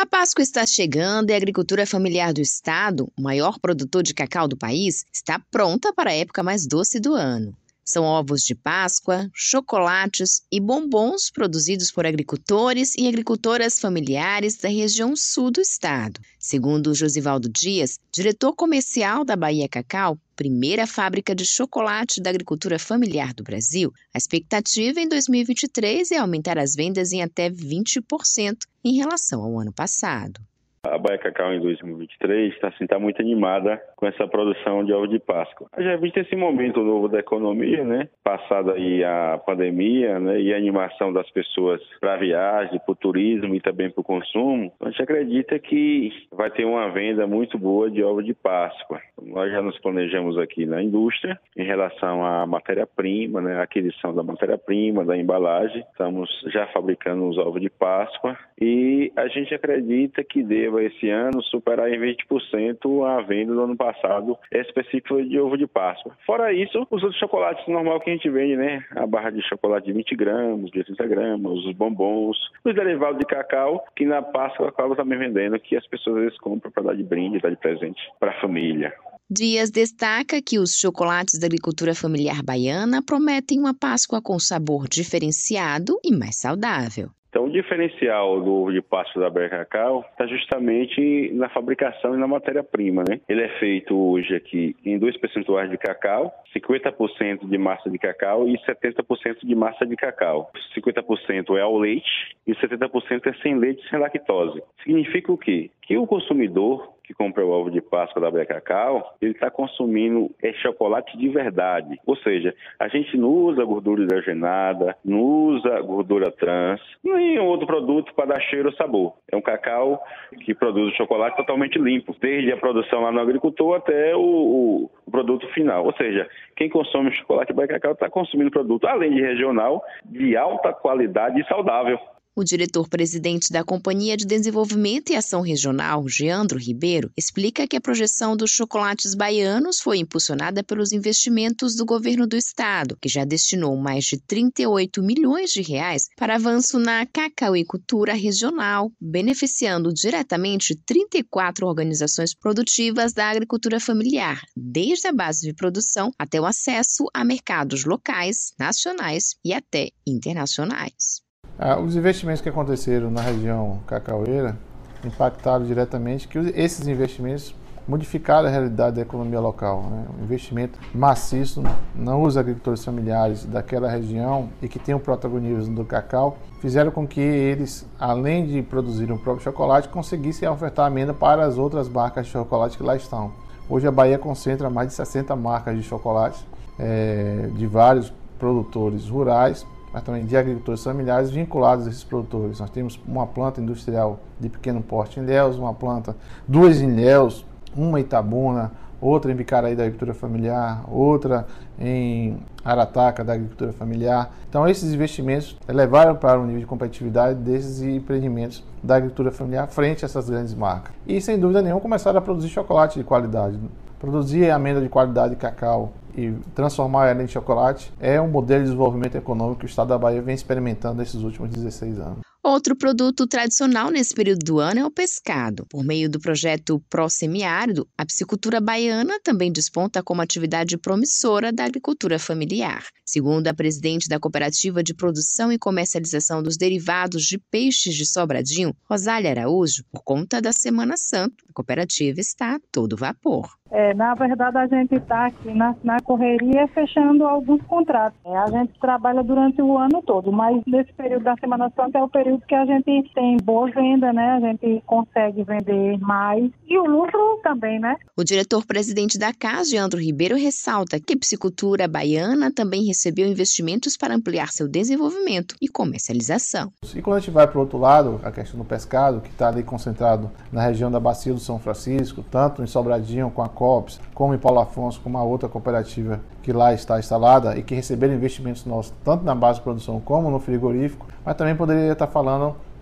A 0.00 0.06
Páscoa 0.06 0.42
está 0.42 0.64
chegando 0.64 1.28
e 1.28 1.34
a 1.34 1.36
agricultura 1.36 1.84
familiar 1.84 2.32
do 2.32 2.40
estado, 2.40 3.12
o 3.18 3.20
maior 3.20 3.58
produtor 3.60 4.02
de 4.02 4.14
cacau 4.14 4.48
do 4.48 4.56
país, 4.56 5.04
está 5.12 5.38
pronta 5.38 5.92
para 5.92 6.08
a 6.08 6.14
época 6.14 6.42
mais 6.42 6.66
doce 6.66 6.98
do 6.98 7.12
ano. 7.12 7.54
São 7.84 8.04
ovos 8.04 8.42
de 8.42 8.54
Páscoa, 8.54 9.28
chocolates 9.34 10.40
e 10.50 10.58
bombons 10.58 11.30
produzidos 11.30 11.92
por 11.92 12.06
agricultores 12.06 12.94
e 12.96 13.06
agricultoras 13.06 13.78
familiares 13.78 14.56
da 14.56 14.70
região 14.70 15.14
sul 15.14 15.50
do 15.50 15.60
estado. 15.60 16.18
Segundo 16.38 16.94
Josivaldo 16.94 17.50
Dias, 17.50 17.98
diretor 18.10 18.54
comercial 18.54 19.22
da 19.22 19.36
Bahia 19.36 19.68
Cacau, 19.68 20.16
primeira 20.40 20.86
fábrica 20.86 21.34
de 21.34 21.44
chocolate 21.44 22.18
da 22.18 22.30
agricultura 22.30 22.78
familiar 22.78 23.34
do 23.34 23.44
Brasil, 23.44 23.92
a 24.14 24.16
expectativa 24.16 24.98
em 24.98 25.06
2023 25.06 26.12
é 26.12 26.16
aumentar 26.16 26.56
as 26.56 26.74
vendas 26.74 27.12
em 27.12 27.20
até 27.20 27.50
20% 27.50 28.56
em 28.82 28.96
relação 28.96 29.42
ao 29.42 29.60
ano 29.60 29.70
passado. 29.70 30.40
A 30.82 30.96
Baia 30.96 31.18
Cacau 31.18 31.52
em 31.52 31.60
2023 31.60 32.54
está 32.54 32.68
assim, 32.68 32.86
tá 32.86 32.98
muito 32.98 33.20
animada 33.20 33.78
com 33.96 34.06
essa 34.06 34.26
produção 34.26 34.82
de 34.82 34.94
ovo 34.94 35.06
de 35.06 35.18
Páscoa. 35.18 35.68
Já 35.76 35.96
visto 35.96 36.16
esse 36.16 36.34
momento 36.34 36.80
novo 36.80 37.06
da 37.06 37.18
economia, 37.18 37.84
né? 37.84 38.08
Passada 38.24 38.72
aí 38.72 39.04
a 39.04 39.38
pandemia, 39.44 40.18
né? 40.18 40.40
E 40.40 40.54
a 40.54 40.56
animação 40.56 41.12
das 41.12 41.30
pessoas 41.32 41.82
para 42.00 42.16
viagem, 42.16 42.80
para 42.80 42.92
o 42.92 42.96
turismo 42.96 43.54
e 43.54 43.60
também 43.60 43.90
para 43.90 44.00
o 44.00 44.04
consumo, 44.04 44.72
a 44.80 44.88
gente 44.88 45.02
acredita 45.02 45.58
que 45.58 46.12
vai 46.32 46.50
ter 46.50 46.64
uma 46.64 46.88
venda 46.90 47.26
muito 47.26 47.58
boa 47.58 47.90
de 47.90 48.02
ovo 48.02 48.22
de 48.22 48.32
Páscoa. 48.32 49.02
Nós 49.22 49.52
já 49.52 49.60
nos 49.60 49.78
planejamos 49.80 50.38
aqui 50.38 50.64
na 50.64 50.82
indústria 50.82 51.38
em 51.58 51.64
relação 51.64 52.24
à 52.24 52.46
matéria-prima, 52.46 53.42
né? 53.42 53.58
A 53.58 53.64
aquisição 53.64 54.14
da 54.14 54.22
matéria-prima, 54.22 55.04
da 55.04 55.14
embalagem. 55.14 55.84
Estamos 55.92 56.30
já 56.46 56.66
fabricando 56.68 57.28
os 57.28 57.36
ovos 57.36 57.60
de 57.60 57.68
Páscoa 57.68 58.34
e 58.58 59.12
a 59.14 59.28
gente 59.28 59.54
acredita 59.54 60.24
que 60.24 60.42
deva 60.42 60.69
deva 60.70 60.84
esse 60.84 61.10
ano 61.10 61.42
superar 61.42 61.92
em 61.92 61.98
20% 61.98 63.06
a 63.06 63.20
venda 63.22 63.52
do 63.52 63.62
ano 63.62 63.76
passado 63.76 64.38
específico 64.52 65.22
de 65.22 65.38
ovo 65.38 65.58
de 65.58 65.66
Páscoa. 65.66 66.16
Fora 66.24 66.52
isso, 66.52 66.86
os 66.90 67.02
outros 67.02 67.18
chocolates 67.18 67.66
normal 67.66 68.00
que 68.00 68.10
a 68.10 68.12
gente 68.12 68.30
vende, 68.30 68.56
né? 68.56 68.84
A 68.92 69.06
barra 69.06 69.30
de 69.30 69.42
chocolate 69.42 69.86
de 69.86 69.92
20 69.92 70.16
gramas, 70.16 70.70
de 70.70 70.84
30 70.84 71.06
gramas, 71.06 71.52
os 71.64 71.74
bombons, 71.74 72.36
os 72.64 72.74
derivados 72.74 73.18
de 73.18 73.26
cacau, 73.26 73.84
que 73.96 74.06
na 74.06 74.22
Páscoa 74.22 74.68
acaba 74.68 74.94
também 74.94 75.18
vendendo, 75.18 75.58
que 75.58 75.76
as 75.76 75.86
pessoas 75.86 76.16
às 76.16 76.22
vezes 76.24 76.38
compram 76.38 76.70
para 76.70 76.84
dar 76.84 76.96
de 76.96 77.02
brinde, 77.02 77.40
dar 77.40 77.50
de 77.50 77.56
presente 77.56 78.00
para 78.18 78.30
a 78.30 78.40
família. 78.40 78.92
Dias 79.28 79.70
destaca 79.70 80.42
que 80.42 80.58
os 80.58 80.72
chocolates 80.74 81.38
da 81.38 81.46
agricultura 81.46 81.94
familiar 81.94 82.42
baiana 82.42 83.00
prometem 83.00 83.60
uma 83.60 83.72
Páscoa 83.72 84.20
com 84.20 84.38
sabor 84.38 84.88
diferenciado 84.88 85.98
e 86.04 86.10
mais 86.10 86.36
saudável. 86.36 87.10
Então, 87.30 87.44
o 87.44 87.50
diferencial 87.50 88.40
do 88.40 88.52
ovo 88.52 88.72
de 88.72 88.82
Páscoa 88.82 89.22
da 89.22 89.30
Berca 89.30 89.64
Cacau 89.64 90.04
está 90.10 90.26
justamente 90.26 91.30
na 91.32 91.48
fabricação 91.48 92.14
e 92.14 92.18
na 92.18 92.26
matéria-prima, 92.26 93.04
né? 93.08 93.20
Ele 93.28 93.42
é 93.42 93.48
feito 93.60 93.96
hoje 93.96 94.34
aqui 94.34 94.74
em 94.84 94.98
dois 94.98 95.16
percentuais 95.16 95.70
de 95.70 95.78
cacau, 95.78 96.34
50% 96.52 97.48
de 97.48 97.56
massa 97.56 97.88
de 97.88 97.98
cacau 97.98 98.48
e 98.48 98.58
70% 98.58 99.44
de 99.44 99.54
massa 99.54 99.86
de 99.86 99.94
cacau. 99.94 100.50
50% 100.76 101.56
é 101.56 101.60
ao 101.60 101.78
leite 101.78 102.36
e 102.44 102.52
70% 102.52 103.26
é 103.26 103.32
sem 103.42 103.56
leite, 103.56 103.88
sem 103.88 104.00
lactose. 104.00 104.60
Significa 104.82 105.30
o 105.30 105.38
quê? 105.38 105.70
Que 105.82 105.96
o 105.96 106.08
consumidor 106.08 106.99
que 107.10 107.14
compra 107.14 107.44
o 107.44 107.50
ovo 107.50 107.72
de 107.72 107.80
Páscoa 107.80 108.22
da 108.22 108.30
Breca 108.30 108.60
Cacau, 108.60 109.16
ele 109.20 109.32
está 109.32 109.50
consumindo 109.50 110.30
é 110.40 110.52
chocolate 110.52 111.18
de 111.18 111.28
verdade. 111.28 111.98
Ou 112.06 112.14
seja, 112.16 112.54
a 112.78 112.86
gente 112.86 113.16
não 113.16 113.28
usa 113.28 113.64
gordura 113.64 114.04
hidrogenada, 114.04 114.96
não 115.04 115.20
usa 115.20 115.80
gordura 115.80 116.30
trans, 116.30 116.80
nem 117.02 117.36
outro 117.40 117.66
produto 117.66 118.14
para 118.14 118.26
dar 118.26 118.40
cheiro 118.42 118.68
ou 118.68 118.74
sabor. 118.76 119.14
É 119.30 119.36
um 119.36 119.42
cacau 119.42 120.00
que 120.44 120.54
produz 120.54 120.92
o 120.92 120.96
chocolate 120.96 121.36
totalmente 121.36 121.80
limpo, 121.80 122.14
desde 122.20 122.52
a 122.52 122.56
produção 122.56 123.02
lá 123.02 123.10
no 123.10 123.20
agricultor 123.20 123.78
até 123.78 124.14
o, 124.14 124.20
o, 124.20 124.90
o 125.04 125.10
produto 125.10 125.48
final. 125.48 125.84
Ou 125.86 125.92
seja, 125.94 126.28
quem 126.54 126.68
consome 126.68 127.10
chocolate 127.12 127.52
Breca 127.52 127.74
Cacau 127.74 127.92
está 127.92 128.08
consumindo 128.08 128.52
produto, 128.52 128.86
além 128.86 129.10
de 129.10 129.20
regional, 129.20 129.82
de 130.04 130.36
alta 130.36 130.72
qualidade 130.72 131.40
e 131.40 131.46
saudável. 131.46 131.98
O 132.36 132.44
diretor-presidente 132.44 133.50
da 133.50 133.64
Companhia 133.64 134.16
de 134.16 134.24
Desenvolvimento 134.24 135.10
e 135.10 135.16
Ação 135.16 135.40
Regional, 135.40 136.08
Geandro 136.08 136.60
Ribeiro, 136.60 137.10
explica 137.16 137.66
que 137.66 137.76
a 137.76 137.80
projeção 137.80 138.36
dos 138.36 138.52
chocolates 138.52 139.16
baianos 139.16 139.80
foi 139.80 139.98
impulsionada 139.98 140.62
pelos 140.62 140.92
investimentos 140.92 141.74
do 141.74 141.84
governo 141.84 142.28
do 142.28 142.36
estado, 142.36 142.96
que 143.02 143.08
já 143.08 143.24
destinou 143.24 143.76
mais 143.76 144.04
de 144.04 144.16
38 144.16 145.02
milhões 145.02 145.50
de 145.50 145.60
reais 145.60 146.06
para 146.16 146.36
avanço 146.36 146.78
na 146.78 147.04
cacauicultura 147.04 148.14
regional, 148.14 148.92
beneficiando 149.00 149.92
diretamente 149.92 150.76
34 150.86 151.66
organizações 151.66 152.32
produtivas 152.32 153.12
da 153.12 153.28
agricultura 153.28 153.80
familiar, 153.80 154.40
desde 154.56 155.08
a 155.08 155.12
base 155.12 155.48
de 155.48 155.52
produção 155.52 156.12
até 156.16 156.40
o 156.40 156.46
acesso 156.46 157.06
a 157.12 157.24
mercados 157.24 157.84
locais, 157.84 158.52
nacionais 158.56 159.34
e 159.44 159.52
até 159.52 159.90
internacionais. 160.06 161.28
Ah, 161.62 161.78
os 161.78 161.94
investimentos 161.94 162.40
que 162.40 162.48
aconteceram 162.48 163.10
na 163.10 163.20
região 163.20 163.80
cacaueira 163.86 164.56
impactaram 165.04 165.62
diretamente 165.66 166.26
que 166.26 166.38
esses 166.38 166.88
investimentos 166.88 167.54
modificaram 167.86 168.48
a 168.48 168.50
realidade 168.50 168.96
da 168.96 169.02
economia 169.02 169.40
local. 169.40 169.82
Né? 169.90 170.06
Um 170.18 170.24
investimento 170.24 170.78
maciço 170.94 171.62
nos 171.94 172.38
agricultores 172.38 172.82
familiares 172.82 173.44
daquela 173.44 173.90
região 173.90 174.48
e 174.62 174.68
que 174.68 174.78
tem 174.78 174.94
o 174.94 174.98
protagonismo 174.98 175.74
do 175.74 175.84
cacau 175.84 176.38
fizeram 176.62 176.90
com 176.90 177.06
que 177.06 177.20
eles, 177.20 177.86
além 177.98 178.46
de 178.46 178.62
produzirem 178.62 179.14
o 179.14 179.18
próprio 179.18 179.44
chocolate, 179.44 179.86
conseguissem 179.90 180.48
ofertar 180.48 180.86
amenda 180.86 181.12
para 181.12 181.44
as 181.44 181.58
outras 181.58 181.90
marcas 181.90 182.24
de 182.24 182.32
chocolate 182.32 182.78
que 182.78 182.82
lá 182.82 182.96
estão. 182.96 183.32
Hoje 183.68 183.86
a 183.86 183.92
Bahia 183.92 184.16
concentra 184.16 184.70
mais 184.70 184.88
de 184.88 184.94
60 184.94 185.36
marcas 185.36 185.76
de 185.76 185.82
chocolate 185.82 186.42
é, 186.78 187.50
de 187.52 187.66
vários 187.66 188.10
produtores 188.38 189.10
rurais 189.10 189.66
mas 189.92 190.02
também 190.02 190.24
de 190.24 190.36
agricultores 190.36 190.82
familiares 190.82 191.30
vinculados 191.30 191.86
a 191.86 191.90
esses 191.90 192.04
produtores. 192.04 192.60
Nós 192.60 192.70
temos 192.70 193.00
uma 193.06 193.26
planta 193.26 193.60
industrial 193.60 194.20
de 194.38 194.48
pequeno 194.48 194.82
porte 194.82 195.18
em 195.18 195.22
Ilhéus, 195.22 195.56
uma 195.56 195.74
planta, 195.74 196.16
duas 196.46 196.80
em 196.80 196.88
Ilhéus, 196.88 197.44
uma 197.76 197.98
em 197.98 198.02
Itabuna, 198.02 198.72
outra 199.00 199.32
em 199.32 199.34
Bicaraí 199.34 199.74
da 199.74 199.82
agricultura 199.84 200.12
familiar, 200.12 200.84
outra 200.88 201.46
em 201.78 202.38
Arataca 202.64 203.24
da 203.24 203.32
agricultura 203.32 203.72
familiar. 203.72 204.30
Então 204.48 204.68
esses 204.68 204.92
investimentos 204.92 205.56
levaram 205.66 206.14
para 206.14 206.38
o 206.38 206.44
nível 206.44 206.60
de 206.60 206.66
competitividade 206.66 207.38
desses 207.40 207.80
empreendimentos 207.82 208.62
da 208.82 208.96
agricultura 208.96 209.32
familiar 209.32 209.66
frente 209.68 210.04
a 210.04 210.06
essas 210.06 210.28
grandes 210.28 210.54
marcas. 210.54 210.94
E 211.06 211.20
sem 211.20 211.38
dúvida 211.38 211.62
nenhuma 211.62 211.80
começaram 211.80 212.18
a 212.18 212.22
produzir 212.22 212.48
chocolate 212.48 212.98
de 212.98 213.04
qualidade. 213.04 213.58
Produzir 214.00 214.50
amêndoa 214.50 214.82
de 214.82 214.88
qualidade 214.88 215.34
de 215.34 215.36
cacau, 215.36 215.92
e 216.16 216.32
transformar 216.54 217.08
ela 217.08 217.22
em 217.22 217.28
chocolate 217.28 217.92
é 218.00 218.20
um 218.20 218.28
modelo 218.28 218.60
de 218.60 218.70
desenvolvimento 218.70 219.14
econômico 219.14 219.60
que 219.60 219.66
o 219.66 219.68
Estado 219.68 219.88
da 219.88 219.98
Bahia 219.98 220.22
vem 220.22 220.34
experimentando 220.34 220.96
nesses 220.96 221.22
últimos 221.22 221.50
16 221.50 221.98
anos. 221.98 222.29
Outro 222.50 222.74
produto 222.74 223.28
tradicional 223.28 223.92
nesse 223.92 224.12
período 224.12 224.44
do 224.44 224.58
ano 224.58 224.80
é 224.80 224.84
o 224.84 224.90
pescado. 224.90 225.64
Por 225.70 225.84
meio 225.84 226.10
do 226.10 226.18
projeto 226.18 226.82
Pró-Semiárido, 226.90 227.86
a 227.96 228.04
piscicultura 228.04 228.60
baiana 228.60 229.20
também 229.22 229.52
desponta 229.52 230.02
como 230.02 230.20
atividade 230.20 230.76
promissora 230.76 231.52
da 231.52 231.64
agricultura 231.64 232.18
familiar. 232.18 232.82
Segundo 233.06 233.46
a 233.46 233.54
presidente 233.54 234.08
da 234.08 234.18
Cooperativa 234.18 234.82
de 234.82 234.92
Produção 234.92 235.52
e 235.52 235.58
Comercialização 235.58 236.42
dos 236.42 236.56
Derivados 236.56 237.22
de 237.22 237.38
Peixes 237.38 237.94
de 237.94 238.04
Sobradinho, 238.04 238.74
Rosália 238.82 239.30
Araújo, 239.30 239.84
por 239.92 240.02
conta 240.02 240.42
da 240.42 240.50
Semana 240.50 240.96
Santa, 240.96 241.36
a 241.48 241.52
cooperativa 241.52 242.18
está 242.18 242.56
a 242.56 242.60
todo 242.72 242.96
vapor. 242.96 243.48
É, 243.72 243.94
na 243.94 244.14
verdade, 244.14 244.58
a 244.58 244.66
gente 244.66 244.96
está 244.96 245.26
aqui 245.26 245.54
na, 245.54 245.76
na, 245.84 246.00
correria 246.00 246.66
fechando 246.68 247.24
alguns 247.24 247.62
contratos. 247.62 248.18
É, 248.24 248.36
a 248.36 248.48
gente 248.48 248.78
trabalha 248.80 249.22
durante 249.22 249.62
o 249.62 249.78
ano 249.78 250.02
todo, 250.02 250.32
mas 250.32 250.60
nesse 250.66 250.92
período 250.94 251.22
da 251.22 251.36
Semana 251.36 251.70
Santa 251.76 251.98
é 251.98 252.02
o 252.02 252.08
período 252.08 252.39
que 252.46 252.54
a 252.54 252.64
gente 252.66 253.10
tem 253.14 253.36
boa 253.42 253.70
venda, 253.70 254.12
né? 254.12 254.32
A 254.36 254.40
gente 254.40 254.82
consegue 254.86 255.42
vender 255.42 255.98
mais 255.98 256.50
e 256.66 256.78
o 256.78 256.84
lucro 256.84 257.40
também, 257.42 257.78
né? 257.80 257.96
O 258.16 258.24
diretor-presidente 258.24 259.18
da 259.18 259.32
casa, 259.32 259.72
Leandro 259.72 260.00
Ribeiro, 260.00 260.36
ressalta 260.36 261.00
que 261.00 261.14
a 261.14 261.16
piscicultura 261.16 261.88
baiana 261.88 262.52
também 262.52 262.84
recebeu 262.84 263.26
investimentos 263.26 263.96
para 263.96 264.14
ampliar 264.14 264.48
seu 264.48 264.68
desenvolvimento 264.68 265.54
e 265.60 265.68
comercialização. 265.68 266.72
E 266.94 267.02
quando 267.02 267.16
a 267.16 267.20
gente 267.20 267.30
vai 267.30 267.46
para 267.46 267.58
o 267.58 267.60
outro 267.60 267.78
lado, 267.78 268.20
a 268.22 268.30
questão 268.30 268.58
do 268.58 268.64
pescado, 268.64 269.20
que 269.20 269.30
está 269.30 269.48
ali 269.48 269.62
concentrado 269.62 270.30
na 270.52 270.62
região 270.62 270.90
da 270.90 271.00
Bacia 271.00 271.32
do 271.32 271.40
São 271.40 271.58
Francisco, 271.58 272.24
tanto 272.30 272.62
em 272.62 272.66
Sobradinho 272.66 273.30
com 273.30 273.42
a 273.42 273.48
Cops, 273.48 274.00
como 274.14 274.34
em 274.34 274.38
Paulo 274.38 274.60
Afonso, 274.60 275.00
com 275.00 275.08
uma 275.08 275.22
outra 275.22 275.48
cooperativa 275.48 276.20
que 276.42 276.52
lá 276.52 276.72
está 276.72 276.98
instalada 276.98 277.56
e 277.56 277.62
que 277.62 277.74
receberam 277.74 278.14
investimentos 278.14 278.64
nossos, 278.64 278.92
tanto 279.04 279.24
na 279.24 279.34
base 279.34 279.58
de 279.58 279.64
produção 279.64 280.00
como 280.00 280.30
no 280.30 280.38
frigorífico, 280.38 281.06
mas 281.24 281.36
também 281.36 281.54
poderia 281.54 281.92
estar 281.92 282.06
falando 282.06 282.19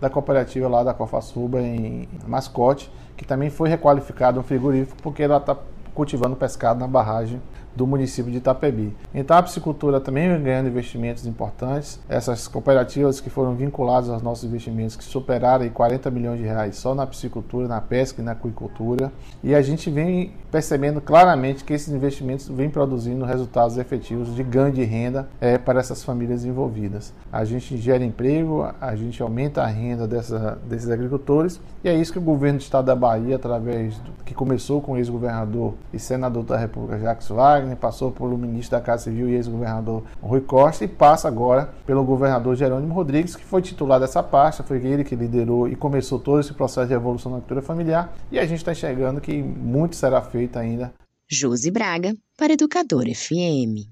da 0.00 0.08
cooperativa 0.08 0.68
lá 0.68 0.82
da 0.84 0.94
Cofasuba 0.94 1.60
em 1.60 2.08
Mascote, 2.26 2.90
que 3.16 3.24
também 3.24 3.50
foi 3.50 3.68
requalificado 3.68 4.38
um 4.38 4.42
frigorífico 4.42 4.96
porque 5.02 5.22
ela 5.22 5.38
está 5.38 5.56
cultivando 5.94 6.36
pescado 6.36 6.78
na 6.78 6.86
barragem 6.86 7.40
do 7.78 7.86
município 7.86 8.32
de 8.32 8.38
Itapebi. 8.38 8.92
Então 9.14 9.36
a 9.36 9.42
piscicultura 9.42 10.00
também 10.00 10.28
vem 10.28 10.42
ganhando 10.42 10.68
investimentos 10.68 11.24
importantes. 11.24 12.00
Essas 12.08 12.48
cooperativas 12.48 13.20
que 13.20 13.30
foram 13.30 13.54
vinculadas 13.54 14.10
aos 14.10 14.20
nossos 14.20 14.42
investimentos, 14.42 14.96
que 14.96 15.04
superaram 15.04 15.68
40 15.70 16.10
milhões 16.10 16.40
de 16.40 16.44
reais 16.44 16.76
só 16.76 16.92
na 16.92 17.06
piscicultura, 17.06 17.68
na 17.68 17.80
pesca 17.80 18.20
e 18.20 18.24
na 18.24 18.32
aquicultura. 18.32 19.12
E 19.44 19.54
a 19.54 19.62
gente 19.62 19.88
vem 19.90 20.32
percebendo 20.50 21.00
claramente 21.00 21.62
que 21.62 21.72
esses 21.72 21.94
investimentos 21.94 22.48
vêm 22.48 22.68
produzindo 22.68 23.24
resultados 23.24 23.78
efetivos 23.78 24.34
de 24.34 24.42
ganho 24.42 24.72
de 24.72 24.82
renda 24.82 25.28
é, 25.40 25.56
para 25.56 25.78
essas 25.78 26.02
famílias 26.02 26.44
envolvidas. 26.44 27.12
A 27.32 27.44
gente 27.44 27.76
gera 27.76 28.04
emprego, 28.04 28.68
a 28.80 28.96
gente 28.96 29.22
aumenta 29.22 29.62
a 29.62 29.66
renda 29.66 30.08
dessa, 30.08 30.58
desses 30.68 30.90
agricultores 30.90 31.60
e 31.84 31.88
é 31.88 31.94
isso 31.94 32.12
que 32.12 32.18
o 32.18 32.22
governo 32.22 32.58
do 32.58 32.62
estado 32.62 32.86
da 32.86 32.96
Bahia, 32.96 33.36
através 33.36 33.96
do, 33.98 34.10
que 34.24 34.34
começou 34.34 34.80
com 34.80 34.92
o 34.92 34.96
ex-governador 34.96 35.74
e 35.92 35.98
senador 35.98 36.42
da 36.42 36.56
República 36.56 36.98
Jacques 36.98 37.28
Wagner, 37.28 37.67
passou 37.76 38.10
pelo 38.10 38.36
ministro 38.36 38.76
da 38.76 38.84
Casa 38.84 39.04
Civil 39.04 39.28
e 39.28 39.34
ex-governador 39.34 40.02
Rui 40.20 40.40
Costa 40.40 40.84
e 40.84 40.88
passa 40.88 41.28
agora 41.28 41.70
pelo 41.86 42.04
governador 42.04 42.54
Jerônimo 42.56 42.94
Rodrigues, 42.94 43.34
que 43.34 43.44
foi 43.44 43.62
titular 43.62 43.98
dessa 43.98 44.22
pasta, 44.22 44.62
foi 44.62 44.84
ele 44.84 45.04
que 45.04 45.16
liderou 45.16 45.68
e 45.68 45.74
começou 45.74 46.18
todo 46.18 46.40
esse 46.40 46.52
processo 46.52 46.88
de 46.88 46.94
evolução 46.94 47.32
da 47.32 47.38
agricultura 47.38 47.62
familiar 47.62 48.12
e 48.30 48.38
a 48.38 48.46
gente 48.46 48.58
está 48.58 48.72
enxergando 48.72 49.20
que 49.20 49.42
muito 49.42 49.96
será 49.96 50.20
feito 50.20 50.58
ainda. 50.58 50.92
Josi 51.30 51.70
Braga, 51.70 52.14
para 52.36 52.52
Educador 52.52 53.04
FM. 53.04 53.88